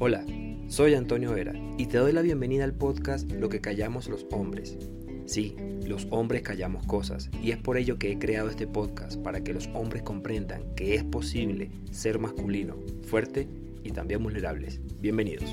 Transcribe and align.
Hola, 0.00 0.24
soy 0.66 0.94
Antonio 0.94 1.32
Vera 1.32 1.54
y 1.78 1.86
te 1.86 1.98
doy 1.98 2.10
la 2.10 2.20
bienvenida 2.20 2.64
al 2.64 2.74
podcast 2.74 3.30
Lo 3.30 3.48
que 3.48 3.60
callamos 3.60 4.08
los 4.08 4.26
hombres. 4.32 4.76
Sí, 5.24 5.54
los 5.86 6.08
hombres 6.10 6.42
callamos 6.42 6.84
cosas 6.84 7.30
y 7.40 7.52
es 7.52 7.58
por 7.58 7.78
ello 7.78 7.96
que 7.96 8.10
he 8.10 8.18
creado 8.18 8.50
este 8.50 8.66
podcast 8.66 9.22
para 9.22 9.44
que 9.44 9.54
los 9.54 9.68
hombres 9.72 10.02
comprendan 10.02 10.74
que 10.74 10.96
es 10.96 11.04
posible 11.04 11.70
ser 11.92 12.18
masculino, 12.18 12.74
fuerte 13.06 13.48
y 13.84 13.92
también 13.92 14.20
vulnerables. 14.20 14.80
Bienvenidos. 15.00 15.48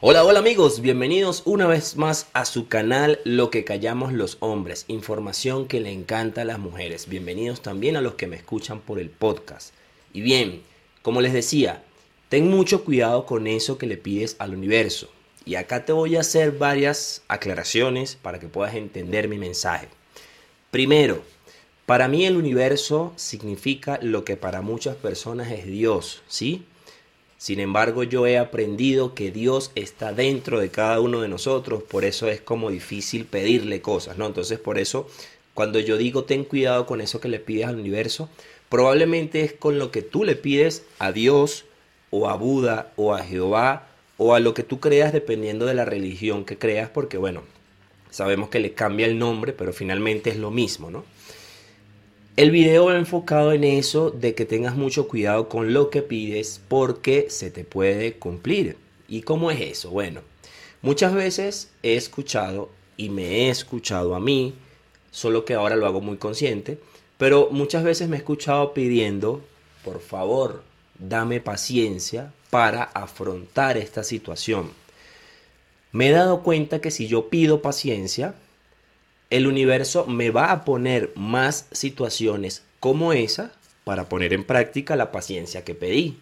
Hola, 0.00 0.22
hola 0.22 0.40
amigos, 0.40 0.82
bienvenidos 0.82 1.42
una 1.46 1.66
vez 1.66 1.96
más 1.96 2.28
a 2.34 2.44
su 2.44 2.68
canal 2.68 3.20
Lo 3.24 3.50
que 3.50 3.64
callamos 3.64 4.12
los 4.12 4.36
hombres, 4.40 4.84
información 4.88 5.66
que 5.66 5.80
le 5.80 5.92
encanta 5.92 6.42
a 6.42 6.44
las 6.44 6.58
mujeres. 6.58 7.08
Bienvenidos 7.08 7.62
también 7.62 7.96
a 7.96 8.02
los 8.02 8.16
que 8.16 8.26
me 8.26 8.36
escuchan 8.36 8.80
por 8.80 8.98
el 8.98 9.08
podcast. 9.08 9.72
Y 10.12 10.20
bien, 10.20 10.60
como 11.00 11.22
les 11.22 11.32
decía, 11.32 11.82
ten 12.28 12.48
mucho 12.48 12.84
cuidado 12.84 13.26
con 13.26 13.46
eso 13.46 13.78
que 13.78 13.86
le 13.86 13.96
pides 13.96 14.36
al 14.38 14.54
universo. 14.54 15.10
Y 15.44 15.54
acá 15.54 15.84
te 15.84 15.92
voy 15.92 16.16
a 16.16 16.20
hacer 16.20 16.52
varias 16.52 17.22
aclaraciones 17.28 18.18
para 18.20 18.38
que 18.38 18.48
puedas 18.48 18.74
entender 18.74 19.28
mi 19.28 19.38
mensaje. 19.38 19.88
Primero, 20.70 21.22
para 21.86 22.06
mí 22.06 22.26
el 22.26 22.36
universo 22.36 23.14
significa 23.16 23.98
lo 24.02 24.24
que 24.24 24.36
para 24.36 24.60
muchas 24.60 24.96
personas 24.96 25.50
es 25.50 25.64
Dios, 25.64 26.22
¿sí? 26.28 26.64
Sin 27.38 27.60
embargo, 27.60 28.02
yo 28.02 28.26
he 28.26 28.36
aprendido 28.36 29.14
que 29.14 29.30
Dios 29.30 29.70
está 29.74 30.12
dentro 30.12 30.60
de 30.60 30.70
cada 30.70 31.00
uno 31.00 31.22
de 31.22 31.28
nosotros, 31.28 31.82
por 31.84 32.04
eso 32.04 32.28
es 32.28 32.42
como 32.42 32.70
difícil 32.70 33.24
pedirle 33.24 33.80
cosas, 33.80 34.18
¿no? 34.18 34.26
Entonces, 34.26 34.58
por 34.58 34.76
eso, 34.78 35.08
cuando 35.54 35.78
yo 35.78 35.96
digo 35.96 36.24
ten 36.24 36.44
cuidado 36.44 36.84
con 36.84 37.00
eso 37.00 37.20
que 37.20 37.28
le 37.28 37.38
pides 37.38 37.66
al 37.66 37.76
universo, 37.76 38.28
probablemente 38.68 39.42
es 39.42 39.52
con 39.54 39.78
lo 39.78 39.90
que 39.90 40.02
tú 40.02 40.24
le 40.24 40.36
pides 40.36 40.82
a 40.98 41.12
Dios 41.12 41.64
o 42.10 42.28
a 42.28 42.36
Buda 42.36 42.92
o 42.96 43.14
a 43.14 43.22
Jehová 43.22 43.88
o 44.16 44.34
a 44.34 44.40
lo 44.40 44.54
que 44.54 44.64
tú 44.64 44.80
creas 44.80 45.12
dependiendo 45.12 45.66
de 45.66 45.74
la 45.74 45.84
religión 45.84 46.44
que 46.44 46.58
creas, 46.58 46.90
porque 46.90 47.18
bueno, 47.18 47.42
sabemos 48.10 48.48
que 48.48 48.60
le 48.60 48.72
cambia 48.72 49.06
el 49.06 49.18
nombre, 49.18 49.52
pero 49.52 49.72
finalmente 49.72 50.30
es 50.30 50.36
lo 50.36 50.50
mismo, 50.50 50.90
¿no? 50.90 51.04
El 52.36 52.52
video 52.52 52.86
va 52.86 52.96
enfocado 52.96 53.52
en 53.52 53.64
eso 53.64 54.10
de 54.10 54.34
que 54.34 54.44
tengas 54.44 54.76
mucho 54.76 55.08
cuidado 55.08 55.48
con 55.48 55.72
lo 55.72 55.90
que 55.90 56.02
pides 56.02 56.60
porque 56.68 57.30
se 57.30 57.50
te 57.50 57.64
puede 57.64 58.12
cumplir. 58.12 58.76
¿Y 59.08 59.22
cómo 59.22 59.50
es 59.50 59.60
eso? 59.60 59.90
Bueno, 59.90 60.20
muchas 60.80 61.14
veces 61.14 61.72
he 61.82 61.96
escuchado 61.96 62.70
y 62.96 63.08
me 63.08 63.24
he 63.24 63.50
escuchado 63.50 64.14
a 64.14 64.20
mí, 64.20 64.54
solo 65.10 65.44
que 65.44 65.54
ahora 65.54 65.74
lo 65.74 65.86
hago 65.86 66.00
muy 66.00 66.16
consciente, 66.16 66.78
pero 67.16 67.48
muchas 67.50 67.82
veces 67.82 68.08
me 68.08 68.16
he 68.16 68.20
escuchado 68.20 68.72
pidiendo, 68.72 69.42
por 69.84 70.00
favor, 70.00 70.62
dame 70.98 71.40
paciencia 71.40 72.32
para 72.50 72.82
afrontar 72.82 73.76
esta 73.76 74.02
situación. 74.02 74.70
Me 75.92 76.08
he 76.08 76.12
dado 76.12 76.42
cuenta 76.42 76.80
que 76.80 76.90
si 76.90 77.06
yo 77.06 77.28
pido 77.28 77.62
paciencia, 77.62 78.34
el 79.30 79.46
universo 79.46 80.06
me 80.06 80.30
va 80.30 80.52
a 80.52 80.64
poner 80.64 81.12
más 81.14 81.66
situaciones 81.72 82.62
como 82.80 83.12
esa 83.12 83.52
para 83.84 84.08
poner 84.08 84.32
en 84.32 84.44
práctica 84.44 84.96
la 84.96 85.12
paciencia 85.12 85.64
que 85.64 85.74
pedí. 85.74 86.18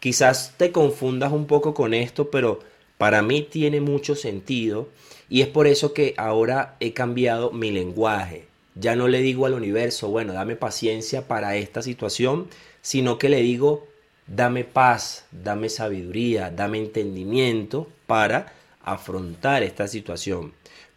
Quizás 0.00 0.54
te 0.56 0.72
confundas 0.72 1.32
un 1.32 1.46
poco 1.46 1.74
con 1.74 1.94
esto, 1.94 2.30
pero 2.30 2.60
para 2.98 3.22
mí 3.22 3.42
tiene 3.42 3.80
mucho 3.80 4.14
sentido 4.14 4.88
y 5.28 5.42
es 5.42 5.48
por 5.48 5.66
eso 5.66 5.92
que 5.92 6.14
ahora 6.16 6.76
he 6.80 6.92
cambiado 6.92 7.50
mi 7.50 7.70
lenguaje. 7.70 8.46
Ya 8.74 8.94
no 8.94 9.08
le 9.08 9.20
digo 9.20 9.46
al 9.46 9.54
universo, 9.54 10.08
bueno, 10.08 10.32
dame 10.32 10.54
paciencia 10.54 11.26
para 11.26 11.56
esta 11.56 11.82
situación, 11.82 12.48
sino 12.86 13.18
que 13.18 13.28
le 13.28 13.42
digo, 13.42 13.88
dame 14.28 14.62
paz, 14.62 15.24
dame 15.32 15.68
sabiduría, 15.68 16.50
dame 16.50 16.78
entendimiento 16.78 17.88
para 18.06 18.52
afrontar 18.82 19.64
esta 19.64 19.88
situación 19.88 20.52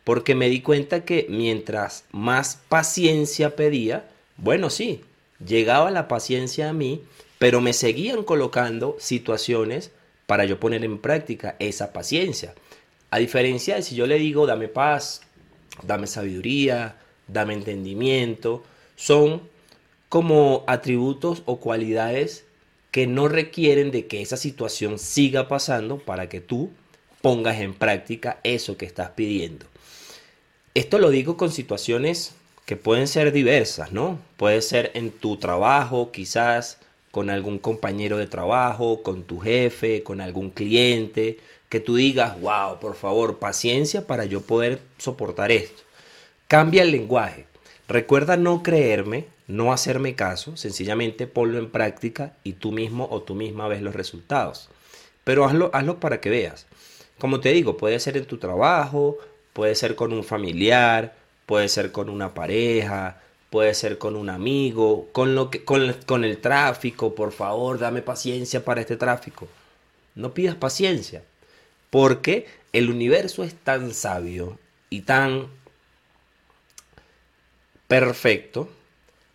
porque 0.09 0.33
me 0.33 0.49
di 0.49 0.61
cuenta 0.61 1.05
que 1.05 1.27
mientras 1.29 2.05
más 2.11 2.59
paciencia 2.67 3.55
pedía, 3.55 4.09
bueno, 4.37 4.71
sí, 4.71 5.01
llegaba 5.45 5.91
la 5.91 6.07
paciencia 6.07 6.67
a 6.67 6.73
mí, 6.73 7.03
pero 7.37 7.61
me 7.61 7.73
seguían 7.73 8.23
colocando 8.23 8.95
situaciones 8.97 9.91
para 10.25 10.45
yo 10.45 10.59
poner 10.59 10.83
en 10.83 10.97
práctica 10.97 11.55
esa 11.59 11.93
paciencia. 11.93 12.55
A 13.11 13.19
diferencia 13.19 13.75
de 13.75 13.83
si 13.83 13.93
yo 13.93 14.07
le 14.07 14.17
digo, 14.17 14.47
dame 14.47 14.67
paz, 14.67 15.21
dame 15.83 16.07
sabiduría, 16.07 16.97
dame 17.27 17.53
entendimiento, 17.53 18.63
son 18.95 19.43
como 20.09 20.63
atributos 20.67 21.43
o 21.45 21.59
cualidades 21.59 22.45
que 22.91 23.07
no 23.07 23.27
requieren 23.27 23.91
de 23.91 24.07
que 24.07 24.21
esa 24.21 24.37
situación 24.37 24.97
siga 24.97 25.47
pasando 25.47 25.99
para 25.99 26.27
que 26.27 26.41
tú 26.41 26.71
pongas 27.21 27.59
en 27.59 27.73
práctica 27.73 28.39
eso 28.43 28.77
que 28.77 28.85
estás 28.85 29.11
pidiendo. 29.11 29.65
Esto 30.73 30.97
lo 30.97 31.09
digo 31.09 31.37
con 31.37 31.51
situaciones 31.51 32.33
que 32.65 32.75
pueden 32.75 33.07
ser 33.07 33.31
diversas, 33.31 33.91
¿no? 33.91 34.19
Puede 34.37 34.61
ser 34.61 34.91
en 34.93 35.11
tu 35.11 35.37
trabajo, 35.37 36.11
quizás 36.11 36.77
con 37.11 37.29
algún 37.29 37.59
compañero 37.59 38.17
de 38.17 38.27
trabajo, 38.27 39.01
con 39.01 39.23
tu 39.23 39.39
jefe, 39.39 40.03
con 40.03 40.21
algún 40.21 40.51
cliente, 40.51 41.39
que 41.69 41.79
tú 41.79 41.95
digas, 41.95 42.39
wow, 42.39 42.79
por 42.79 42.95
favor, 42.95 43.39
paciencia 43.39 44.05
para 44.05 44.25
yo 44.25 44.41
poder 44.41 44.79
soportar 44.97 45.51
esto. 45.51 45.83
Cambia 46.47 46.83
el 46.83 46.91
lenguaje. 46.91 47.48
Recuerda 47.89 48.37
no 48.37 48.63
creerme, 48.63 49.25
no 49.47 49.73
hacerme 49.73 50.15
caso, 50.15 50.55
sencillamente 50.55 51.27
ponlo 51.27 51.57
en 51.57 51.69
práctica 51.69 52.33
y 52.43 52.53
tú 52.53 52.71
mismo 52.71 53.09
o 53.11 53.21
tú 53.21 53.35
misma 53.35 53.67
ves 53.67 53.81
los 53.81 53.95
resultados. 53.95 54.69
Pero 55.25 55.43
hazlo, 55.43 55.69
hazlo 55.73 55.99
para 55.99 56.21
que 56.21 56.29
veas. 56.29 56.67
Como 57.17 57.41
te 57.41 57.49
digo, 57.49 57.75
puede 57.75 57.99
ser 57.99 58.15
en 58.15 58.25
tu 58.25 58.37
trabajo, 58.37 59.17
Puede 59.53 59.75
ser 59.75 59.95
con 59.95 60.13
un 60.13 60.23
familiar, 60.23 61.15
puede 61.45 61.67
ser 61.67 61.91
con 61.91 62.09
una 62.09 62.33
pareja, 62.33 63.21
puede 63.49 63.73
ser 63.73 63.97
con 63.97 64.15
un 64.15 64.29
amigo, 64.29 65.09
con, 65.11 65.35
lo 65.35 65.49
que, 65.49 65.65
con, 65.65 65.93
con 66.05 66.23
el 66.23 66.37
tráfico, 66.37 67.15
por 67.15 67.31
favor, 67.31 67.79
dame 67.79 68.01
paciencia 68.01 68.63
para 68.63 68.79
este 68.79 68.95
tráfico. 68.95 69.49
No 70.15 70.33
pidas 70.33 70.55
paciencia, 70.55 71.23
porque 71.89 72.45
el 72.71 72.89
universo 72.89 73.43
es 73.43 73.53
tan 73.53 73.93
sabio 73.93 74.57
y 74.89 75.01
tan 75.01 75.47
perfecto 77.89 78.69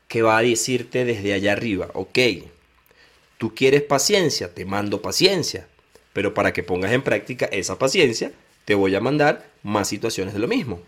que 0.06 0.22
va 0.22 0.38
a 0.38 0.42
decirte 0.42 1.04
desde 1.04 1.34
allá 1.34 1.53
arriba, 1.53 1.91
ok, 1.92 2.19
tú 3.37 3.53
quieres 3.53 3.82
paciencia, 3.82 4.54
te 4.54 4.65
mando 4.65 5.03
paciencia, 5.03 5.66
pero 6.12 6.34
para 6.34 6.53
que 6.53 6.62
pongas 6.62 6.93
en 6.93 7.03
práctica 7.03 7.47
esa 7.47 7.81
paciencia, 7.81 8.31
te 8.64 8.76
voy 8.76 8.94
a 8.94 9.00
mandar 9.00 9.44
más 9.64 9.88
situaciones 9.88 10.34
de 10.34 10.38
lo 10.38 10.47
mismo. 10.47 10.81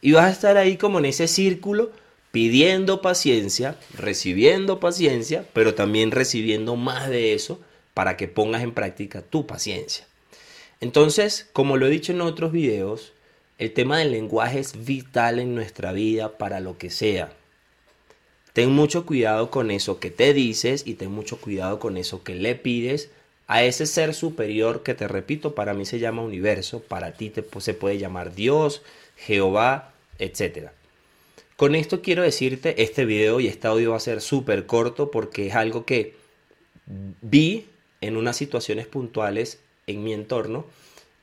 Y 0.00 0.12
vas 0.12 0.24
a 0.24 0.32
estar 0.32 0.56
ahí 0.56 0.76
como 0.76 0.98
en 0.98 1.04
ese 1.04 1.28
círculo 1.28 1.92
pidiendo 2.32 3.00
paciencia, 3.00 3.78
recibiendo 3.96 4.80
paciencia, 4.80 5.46
pero 5.52 5.74
también 5.74 6.10
recibiendo 6.10 6.74
más 6.74 7.08
de 7.08 7.34
eso 7.34 7.60
para 7.94 8.16
que 8.16 8.26
pongas 8.26 8.64
en 8.64 8.74
práctica 8.74 9.22
tu 9.22 9.46
paciencia. 9.46 10.06
Entonces, 10.80 11.48
como 11.52 11.76
lo 11.76 11.86
he 11.86 11.90
dicho 11.90 12.10
en 12.10 12.20
otros 12.20 12.50
videos, 12.50 13.12
el 13.58 13.72
tema 13.72 13.98
del 13.98 14.12
lenguaje 14.12 14.58
es 14.58 14.84
vital 14.84 15.38
en 15.38 15.54
nuestra 15.54 15.92
vida 15.92 16.38
para 16.38 16.60
lo 16.60 16.76
que 16.78 16.90
sea. 16.90 17.32
Ten 18.52 18.70
mucho 18.70 19.04
cuidado 19.04 19.50
con 19.50 19.70
eso 19.70 19.98
que 19.98 20.10
te 20.10 20.32
dices 20.32 20.84
y 20.86 20.94
ten 20.94 21.10
mucho 21.10 21.40
cuidado 21.40 21.78
con 21.78 21.96
eso 21.96 22.22
que 22.22 22.34
le 22.34 22.54
pides 22.54 23.10
a 23.46 23.62
ese 23.62 23.86
ser 23.86 24.14
superior 24.14 24.82
que 24.82 24.94
te 24.94 25.08
repito, 25.08 25.54
para 25.54 25.74
mí 25.74 25.84
se 25.84 25.98
llama 25.98 26.22
universo, 26.22 26.80
para 26.80 27.12
ti 27.12 27.32
se 27.58 27.74
puede 27.74 27.98
llamar 27.98 28.34
Dios, 28.34 28.82
Jehová, 29.16 29.92
etc. 30.18 30.70
Con 31.56 31.74
esto 31.74 32.00
quiero 32.00 32.22
decirte, 32.22 32.82
este 32.82 33.04
video 33.04 33.40
y 33.40 33.48
este 33.48 33.66
audio 33.68 33.90
va 33.90 33.98
a 33.98 34.00
ser 34.00 34.20
súper 34.20 34.66
corto 34.66 35.10
porque 35.10 35.48
es 35.48 35.54
algo 35.54 35.84
que 35.84 36.14
vi 36.86 37.66
en 38.00 38.16
unas 38.16 38.36
situaciones 38.36 38.86
puntuales 38.86 39.60
en 39.86 40.02
mi 40.02 40.12
entorno 40.12 40.66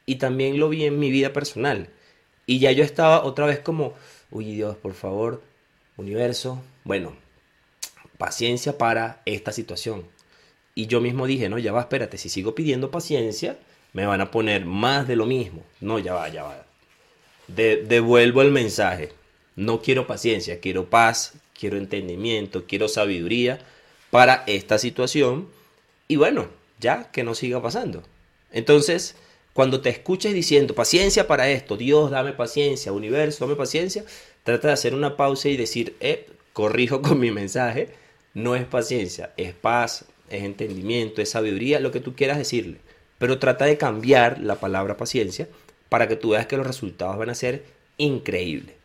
y 0.06 0.16
también 0.16 0.60
lo 0.60 0.70
vi 0.70 0.86
en 0.86 1.00
mi 1.00 1.12
vida 1.12 1.34
personal. 1.34 1.90
Y 2.46 2.60
ya 2.60 2.72
yo 2.72 2.84
estaba 2.84 3.24
otra 3.24 3.46
vez 3.46 3.60
como, 3.60 3.94
uy 4.30 4.56
Dios, 4.56 4.76
por 4.78 4.94
favor, 4.94 5.42
universo, 5.98 6.62
bueno, 6.84 7.16
paciencia 8.18 8.78
para 8.78 9.22
esta 9.26 9.52
situación 9.52 10.06
y 10.76 10.88
yo 10.88 11.02
mismo 11.02 11.28
dije, 11.28 11.50
no, 11.50 11.58
ya 11.58 11.72
va, 11.72 11.82
espérate, 11.82 12.18
si 12.18 12.30
sigo 12.30 12.56
pidiendo 12.56 12.92
paciencia, 12.92 13.58
me 13.94 14.06
van 14.06 14.22
a 14.22 14.32
poner 14.32 14.66
más 14.66 15.08
de 15.08 15.16
lo 15.16 15.26
mismo. 15.26 15.64
No, 15.82 16.00
ya 16.00 16.14
va, 16.14 16.30
ya 16.30 16.44
va. 16.44 16.66
devuelvo 17.48 18.42
el 18.42 18.52
mensaje. 18.52 19.12
No 19.56 19.82
quiero 19.82 20.08
paciencia, 20.08 20.60
quiero 20.60 20.90
paz, 20.90 21.34
quiero 21.60 21.78
entendimiento, 21.78 22.66
quiero 22.68 22.88
sabiduría 22.88 23.60
para 24.10 24.44
esta 24.48 24.78
situación. 24.78 25.50
Y 26.08 26.16
bueno, 26.16 26.48
ya 26.80 27.12
que 27.12 27.24
no 27.24 27.36
siga 27.36 27.62
pasando. 27.62 28.04
Entonces, 28.52 29.16
cuando 29.54 29.82
te 29.82 29.90
escuches 29.90 30.34
diciendo 30.34 30.74
paciencia 30.76 31.28
para 31.28 31.50
esto, 31.50 31.78
Dios, 31.78 32.12
dame 32.12 32.34
paciencia, 32.34 32.92
universo, 32.92 33.46
dame 33.46 33.58
paciencia, 33.58 34.06
trata 34.44 34.70
de 34.70 34.74
hacer 34.74 34.94
una 34.94 35.18
pausa 35.18 35.50
y 35.50 35.58
decir, 35.58 35.96
eh, 36.00 36.28
corrijo 36.54 37.02
con 37.02 37.20
mi 37.20 37.32
mensaje, 37.32 37.90
no 38.34 38.56
es 38.56 38.66
paciencia, 38.66 39.34
es 39.38 39.54
paz, 39.54 40.06
es 40.30 40.44
entendimiento, 40.44 41.22
es 41.22 41.30
sabiduría, 41.30 41.80
lo 41.80 41.92
que 41.92 42.00
tú 42.00 42.16
quieras 42.16 42.38
decirle. 42.38 42.78
pero 43.18 43.38
trata 43.38 43.66
de 43.66 43.78
cambiar 43.78 44.40
la 44.40 44.56
palabra 44.56 44.98
paciencia 44.98 45.48
para 45.90 46.08
que 46.08 46.16
tú 46.16 46.30
veas 46.32 46.48
que 46.48 46.58
los 46.58 46.66
resultados 46.66 47.18
van 47.18 47.30
a 47.30 47.36
ser 47.36 47.64
increíbles. 47.98 48.76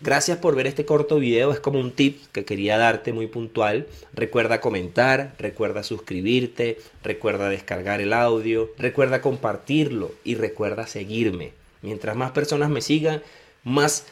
Gracias 0.00 0.36
por 0.36 0.54
ver 0.54 0.66
este 0.66 0.84
corto 0.84 1.18
video, 1.18 1.52
es 1.52 1.60
como 1.60 1.80
un 1.80 1.90
tip 1.90 2.20
que 2.32 2.44
quería 2.44 2.76
darte 2.76 3.14
muy 3.14 3.28
puntual. 3.28 3.86
Recuerda 4.12 4.60
comentar, 4.60 5.34
recuerda 5.38 5.82
suscribirte, 5.82 6.78
recuerda 7.02 7.48
descargar 7.48 8.02
el 8.02 8.12
audio, 8.12 8.70
recuerda 8.76 9.22
compartirlo 9.22 10.12
y 10.22 10.34
recuerda 10.34 10.86
seguirme. 10.86 11.52
Mientras 11.80 12.14
más 12.14 12.32
personas 12.32 12.68
me 12.68 12.82
sigan, 12.82 13.22
más 13.64 14.04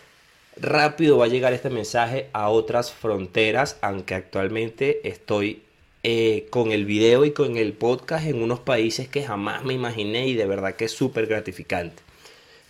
rápido 0.57 1.19
va 1.19 1.27
a 1.27 1.29
llegar 1.29 1.53
este 1.53 1.69
mensaje 1.69 2.29
a 2.33 2.49
otras 2.49 2.91
fronteras, 2.91 3.77
aunque 3.83 4.15
actualmente 4.15 5.07
estoy 5.07 5.65
eh, 6.03 6.47
con 6.49 6.73
el 6.73 6.87
video 6.87 7.27
y 7.27 7.33
con 7.33 7.59
el 7.59 7.75
podcast 7.75 8.27
en 8.27 8.43
unos 8.43 8.61
países 8.61 9.07
que 9.09 9.25
jamás 9.25 9.65
me 9.65 9.75
imaginé 9.75 10.29
y 10.29 10.35
de 10.35 10.47
verdad 10.47 10.77
que 10.77 10.87
es 10.87 10.93
súper 10.93 11.27
gratificante. 11.27 12.03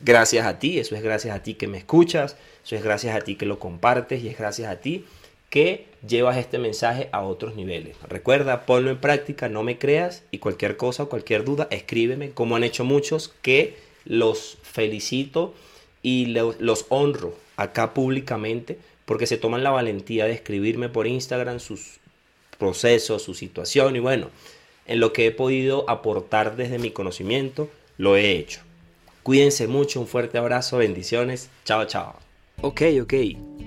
Gracias 0.01 0.47
a 0.47 0.59
ti, 0.59 0.81
eso 0.81 0.97
es 0.97 1.03
gracias 1.03 1.35
a 1.35 1.43
ti 1.43 1.55
que 1.55 1.69
me 1.69 1.79
escuchas, 1.79 2.37
es 2.71 2.83
gracias 2.83 3.17
a 3.17 3.21
ti 3.21 3.37
que 3.37 3.47
lo 3.47 3.59
compartes 3.59 4.23
y 4.23 4.29
es 4.29 4.39
gracias 4.39 4.71
a 4.71 4.81
ti 4.81 5.05
que 5.51 5.87
llevas 6.07 6.37
este 6.37 6.59
mensaje 6.59 7.09
a 7.13 7.23
otros 7.23 7.55
niveles. 7.55 7.97
Recuerda, 8.09 8.67
ponlo 8.67 8.91
en 8.91 8.99
práctica, 8.99 9.49
no 9.49 9.63
me 9.63 9.79
creas 9.79 10.25
y 10.31 10.39
cualquier 10.39 10.77
cosa 10.77 11.05
o 11.05 11.09
cualquier 11.09 11.45
duda, 11.45 11.69
escríbeme, 11.71 12.31
como 12.31 12.57
han 12.57 12.65
hecho 12.65 12.85
muchos, 12.85 13.33
que 13.41 13.77
los 14.05 14.59
felicito 14.63 15.55
y 16.03 16.27
los 16.27 16.87
honro 16.89 17.37
acá 17.57 17.95
públicamente 17.95 18.79
porque 19.05 19.27
se 19.27 19.37
toman 19.37 19.63
la 19.63 19.71
valentía 19.71 20.25
de 20.27 20.33
escribirme 20.33 20.89
por 20.89 21.07
Instagram 21.07 21.61
sus 21.61 21.99
procesos, 22.59 23.23
su 23.23 23.35
situación 23.35 23.97
y 23.97 24.01
bueno, 24.01 24.31
en 24.87 25.01
lo 25.01 25.13
que 25.13 25.27
he 25.27 25.31
podido 25.31 25.89
aportar 25.89 26.57
desde 26.57 26.79
mi 26.79 26.91
conocimiento, 26.91 27.69
lo 27.97 28.17
he 28.17 28.33
hecho. 28.33 28.61
Cuídense 29.23 29.67
mucho, 29.67 30.01
un 30.01 30.07
fuerte 30.07 30.37
abrazo, 30.37 30.79
bendiciones, 30.79 31.49
chao 31.65 31.85
chao. 31.87 32.25
Ok, 32.63 32.83
ok, 33.03 33.15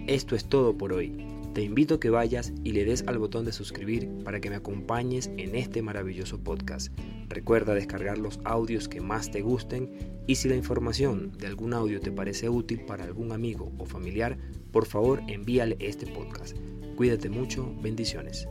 esto 0.07 0.35
es 0.35 0.45
todo 0.45 0.77
por 0.77 0.93
hoy. 0.93 1.25
Te 1.53 1.63
invito 1.63 1.95
a 1.95 1.99
que 1.99 2.09
vayas 2.09 2.53
y 2.63 2.71
le 2.71 2.85
des 2.85 3.03
al 3.07 3.17
botón 3.17 3.45
de 3.45 3.51
suscribir 3.51 4.09
para 4.23 4.39
que 4.39 4.49
me 4.49 4.55
acompañes 4.55 5.31
en 5.37 5.55
este 5.55 5.81
maravilloso 5.81 6.39
podcast. 6.39 6.91
Recuerda 7.29 7.73
descargar 7.73 8.17
los 8.17 8.39
audios 8.43 8.87
que 8.87 9.01
más 9.01 9.31
te 9.31 9.41
gusten 9.41 10.21
y 10.27 10.35
si 10.35 10.49
la 10.49 10.55
información 10.55 11.31
de 11.37 11.47
algún 11.47 11.73
audio 11.73 11.99
te 11.99 12.11
parece 12.11 12.49
útil 12.49 12.85
para 12.85 13.03
algún 13.03 13.31
amigo 13.31 13.71
o 13.77 13.85
familiar, 13.85 14.37
por 14.71 14.85
favor 14.85 15.21
envíale 15.27 15.77
este 15.79 16.07
podcast. 16.07 16.55
Cuídate 16.95 17.29
mucho, 17.29 17.73
bendiciones. 17.81 18.47